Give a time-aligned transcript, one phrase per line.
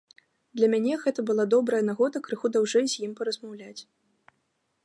[0.59, 3.81] Для мяне гэта была добрая нагода крыху даўжэй з ім паразмаўляць.